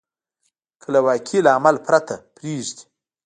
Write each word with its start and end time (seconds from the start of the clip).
که 0.81 0.87
له 0.93 0.99
واقعي 1.07 1.39
لامل 1.45 1.75
پرته 1.85 2.15
پرېږدي. 2.35 2.83